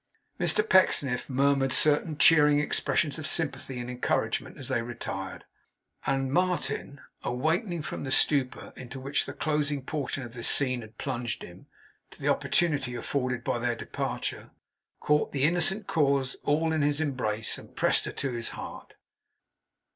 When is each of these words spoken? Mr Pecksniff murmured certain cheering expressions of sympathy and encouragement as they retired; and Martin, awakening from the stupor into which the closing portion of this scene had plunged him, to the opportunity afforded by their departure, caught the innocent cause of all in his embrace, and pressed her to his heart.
Mr 0.39 0.67
Pecksniff 0.67 1.29
murmured 1.29 1.71
certain 1.71 2.17
cheering 2.17 2.59
expressions 2.59 3.19
of 3.19 3.27
sympathy 3.27 3.77
and 3.77 3.87
encouragement 3.87 4.57
as 4.57 4.67
they 4.67 4.81
retired; 4.81 5.45
and 6.07 6.31
Martin, 6.33 6.99
awakening 7.21 7.83
from 7.83 8.03
the 8.03 8.09
stupor 8.09 8.73
into 8.75 8.99
which 8.99 9.27
the 9.27 9.33
closing 9.33 9.83
portion 9.85 10.23
of 10.23 10.33
this 10.33 10.47
scene 10.47 10.81
had 10.81 10.97
plunged 10.97 11.43
him, 11.43 11.67
to 12.09 12.19
the 12.19 12.29
opportunity 12.29 12.95
afforded 12.95 13.43
by 13.43 13.59
their 13.59 13.75
departure, 13.75 14.49
caught 14.99 15.33
the 15.33 15.43
innocent 15.43 15.85
cause 15.85 16.33
of 16.33 16.41
all 16.49 16.73
in 16.73 16.81
his 16.81 16.99
embrace, 16.99 17.59
and 17.59 17.75
pressed 17.75 18.05
her 18.05 18.11
to 18.11 18.31
his 18.31 18.49
heart. 18.57 18.97